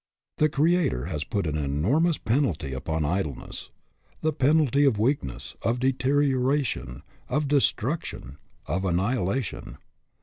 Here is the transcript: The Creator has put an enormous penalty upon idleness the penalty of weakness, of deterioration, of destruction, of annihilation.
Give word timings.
The 0.37 0.49
Creator 0.49 1.05
has 1.05 1.23
put 1.23 1.45
an 1.45 1.55
enormous 1.55 2.17
penalty 2.17 2.73
upon 2.73 3.05
idleness 3.05 3.69
the 4.21 4.33
penalty 4.33 4.83
of 4.83 4.97
weakness, 4.97 5.55
of 5.61 5.77
deterioration, 5.79 7.03
of 7.29 7.47
destruction, 7.47 8.39
of 8.65 8.83
annihilation. 8.83 9.77